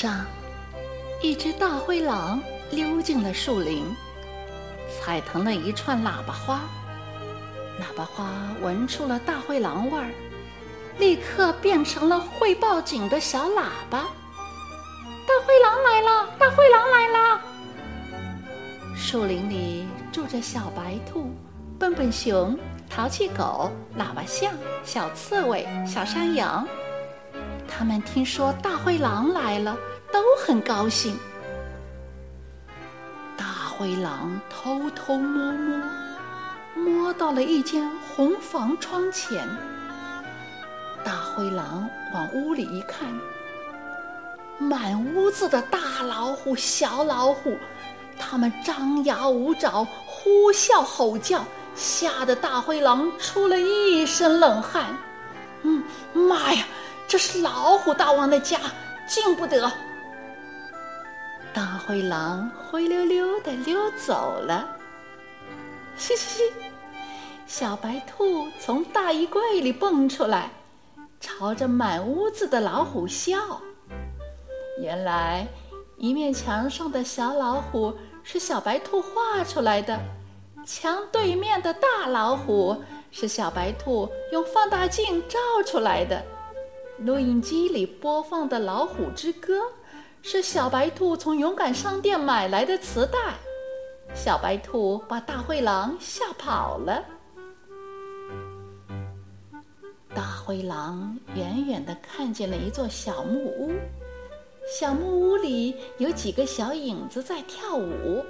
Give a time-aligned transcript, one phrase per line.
[0.00, 0.24] 上，
[1.20, 3.84] 一只大灰狼溜进了树林，
[4.88, 6.60] 踩疼了一串喇叭花。
[7.80, 8.30] 喇叭花
[8.62, 10.08] 闻出了大灰狼味儿，
[10.98, 14.06] 立刻变成了会报警的小喇叭。
[15.26, 16.28] 大灰狼来了！
[16.38, 17.40] 大灰狼来了！
[18.94, 21.32] 树林里住着小白兔、
[21.76, 22.56] 笨笨熊、
[22.88, 24.52] 淘气狗、喇叭象、
[24.84, 26.64] 小刺猬、小山羊。
[27.68, 29.76] 他们听说大灰狼来了，
[30.10, 31.16] 都很高兴。
[33.36, 35.80] 大灰狼偷偷摸摸，
[36.74, 39.48] 摸到了一间红房窗前。
[41.04, 43.06] 大灰狼往屋里一看，
[44.58, 47.56] 满屋子的大老虎、小老虎，
[48.18, 51.44] 它们张牙舞爪、呼啸吼叫，
[51.76, 54.86] 吓得大灰狼出了一身冷汗。
[55.62, 56.64] 嗯，妈呀！
[57.08, 58.58] 这是老虎大王的家，
[59.06, 59.72] 进不得。
[61.54, 64.68] 大灰狼灰溜溜的溜走了。
[65.96, 66.52] 嘻嘻嘻，
[67.46, 70.50] 小白兔从大衣柜里蹦出来，
[71.18, 73.58] 朝着满屋子的老虎笑。
[74.82, 75.48] 原来，
[75.96, 79.98] 一面墙上的小老虎是小白兔画出来的，
[80.66, 82.76] 墙对面的大老虎
[83.10, 86.22] 是小白兔用放大镜照出来的。
[87.00, 89.60] 录音机里播放的《老虎之歌》
[90.20, 93.18] 是小白兔从勇敢商店买来的磁带。
[94.14, 97.04] 小白兔把大灰狼吓跑了。
[100.12, 103.72] 大灰狼远远地看见了一座小木屋，
[104.66, 108.24] 小木屋里有几个小影子在跳舞。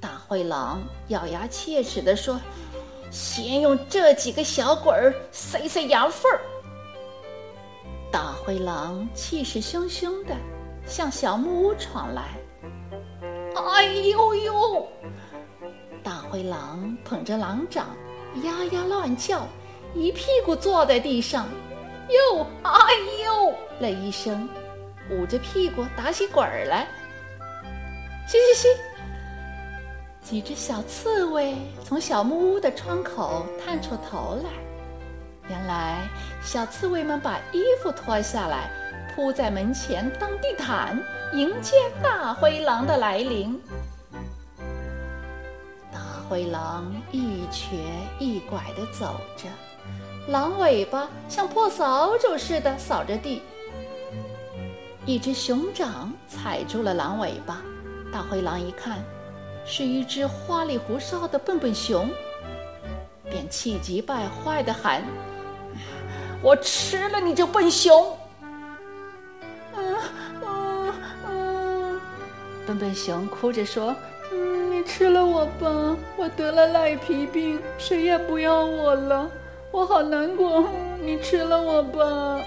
[0.00, 2.40] 大灰狼咬牙切齿地说
[3.12, 6.40] ：“先用这几个小鬼儿塞塞牙缝儿。”
[8.44, 10.34] 灰狼气势汹汹地
[10.84, 12.24] 向小木屋闯来。
[13.54, 14.88] 哎呦呦！
[16.02, 17.86] 大灰狼捧着狼掌，
[18.42, 19.46] 呀呀乱叫，
[19.94, 21.46] 一屁股坐在地上。
[22.08, 22.72] 哟，哎
[23.24, 24.48] 呦了一声，
[25.08, 26.88] 捂着屁股打起滚儿来。
[28.26, 28.68] 嘻嘻嘻！
[30.20, 31.54] 几只小刺猬
[31.84, 34.50] 从小木屋的窗口探出头来。
[35.48, 36.08] 原来，
[36.42, 38.70] 小刺猬们把衣服脱下来，
[39.14, 43.60] 铺在门前当地毯，迎接大灰狼的来临。
[45.92, 47.76] 大灰狼一瘸
[48.18, 49.48] 一拐地走着，
[50.28, 53.42] 狼尾巴像破扫帚似的扫着地。
[55.04, 57.60] 一只熊掌踩住了狼尾巴，
[58.12, 59.02] 大灰狼一看，
[59.66, 62.08] 是一只花里胡哨的笨笨熊，
[63.28, 65.02] 便气急败坏地喊。
[66.42, 68.18] 我吃了你这笨熊！
[72.66, 73.94] 笨笨熊哭着说
[74.32, 79.30] ：“嗯，你吃了我吧，我得了赖皮病，谁也不要我了，
[79.70, 80.68] 我好难过。
[81.00, 82.40] 你吃了我吧。”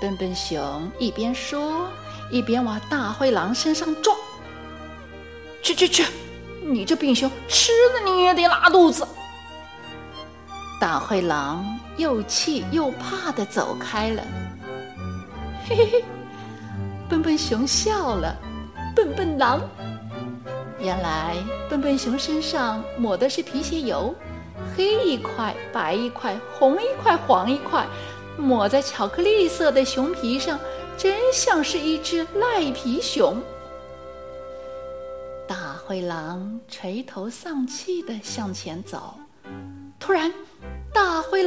[0.00, 1.88] 笨笨熊一边说，
[2.30, 4.16] 一边往大灰狼身上撞。
[5.62, 6.04] 去去去，
[6.62, 9.06] 你这病熊，吃了你也得拉肚子。
[10.80, 14.22] 大灰狼又气又怕的走开了。
[15.68, 16.04] 嘿嘿嘿，
[17.08, 18.34] 笨笨熊笑了。
[18.96, 19.60] 笨笨狼，
[20.80, 21.36] 原来
[21.68, 24.14] 笨笨熊身上抹的是皮鞋油，
[24.74, 27.86] 黑一块，白一块，红一块，黄一块，
[28.36, 30.58] 抹在巧克力色的熊皮上，
[30.96, 33.40] 真像是一只赖皮熊。
[35.46, 39.14] 大灰狼垂头丧气的向前走，
[40.00, 40.32] 突然。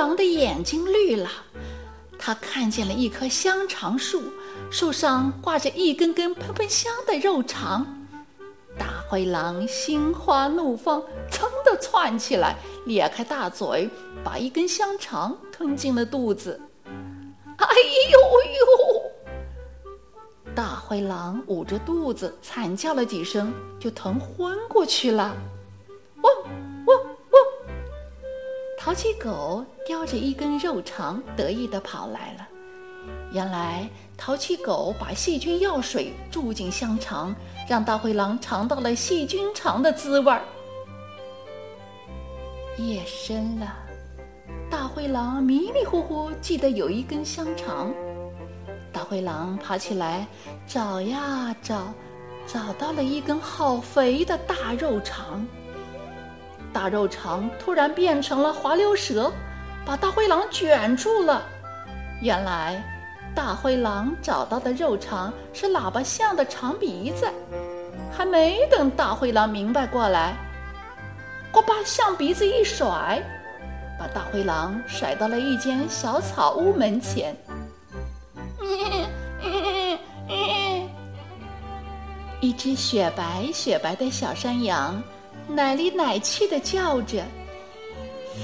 [0.00, 1.28] 狼的眼睛绿了，
[2.18, 4.22] 他看见了一棵香肠树，
[4.70, 7.86] 树上挂着一根根喷喷香的肉肠。
[8.78, 12.56] 大灰狼心花怒放，噌的窜起来，
[12.86, 13.90] 咧开大嘴，
[14.24, 16.58] 把一根香肠吞进了肚子。
[17.58, 17.66] 哎
[18.10, 18.18] 呦
[18.54, 20.52] 呦！
[20.54, 25.36] 大灰狼捂着肚子惨叫了几声，就疼昏过去了。
[26.22, 26.32] 汪！
[28.82, 32.48] 淘气狗叼着一根肉肠，得意地跑来了。
[33.30, 33.86] 原来
[34.16, 37.34] 淘气狗把细菌药水注进香肠，
[37.68, 40.40] 让大灰狼尝到了细菌肠的滋味儿。
[42.78, 43.76] 夜深了，
[44.70, 47.92] 大灰狼迷迷糊糊记得有一根香肠。
[48.90, 50.26] 大灰狼爬起来
[50.66, 51.92] 找呀找，
[52.46, 55.46] 找到了一根好肥的大肉肠。
[56.72, 59.32] 大肉肠突然变成了滑溜蛇，
[59.84, 61.42] 把大灰狼卷住了。
[62.22, 62.82] 原来，
[63.34, 67.28] 大灰狼找到的肉肠是喇叭象的长鼻子，
[68.12, 70.34] 还没等大灰狼明白过来，
[71.50, 73.22] 呱吧，象鼻子一甩，
[73.98, 77.36] 把大灰狼甩到了一间小草屋门前。
[82.40, 85.02] 一只雪白雪白的小山羊，
[85.54, 87.24] 奶里奶气的叫着。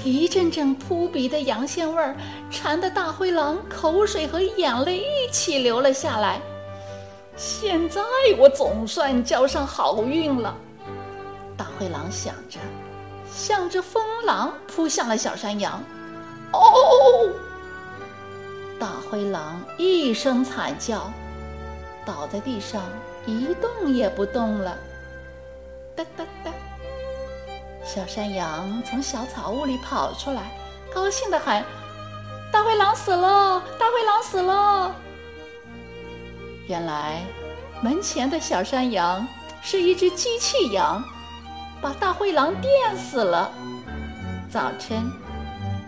[0.03, 2.15] 一阵阵扑鼻的羊鲜味儿，
[2.51, 6.39] 馋得大灰狼口水和眼泪一起流了下来。
[7.35, 8.01] 现在
[8.37, 10.55] 我总算交上好运了，
[11.55, 12.59] 大灰狼想着，
[13.31, 15.81] 像只疯狼扑向了小山羊。
[16.53, 17.31] 哦！
[18.79, 21.11] 大灰狼一声惨叫，
[22.05, 22.83] 倒在地上
[23.25, 24.77] 一动也不动了。
[25.95, 26.51] 哒哒哒。
[27.97, 30.51] 小山羊从小草屋里跑出来，
[30.93, 31.65] 高兴地喊
[32.53, 33.59] ：“大灰狼死了！
[33.79, 34.95] 大灰狼死了！”
[36.69, 37.23] 原来，
[37.81, 39.27] 门前的小山羊
[39.63, 41.03] 是一只机器羊，
[41.81, 43.49] 把大灰狼电死了。
[44.47, 45.11] 早晨，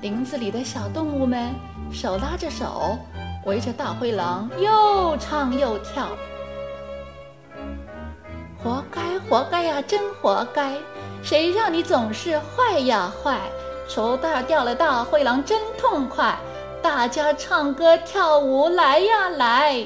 [0.02, 1.54] 林子里的小动物们
[1.92, 2.98] 手拉着手，
[3.46, 6.08] 围着大灰狼又唱又跳。
[8.62, 10.78] 活该，活该呀，真活该！
[11.24, 13.40] 谁让你总是坏呀坏？
[13.88, 16.38] 除大掉了大灰狼真痛快！
[16.82, 19.86] 大家唱歌跳舞来呀来！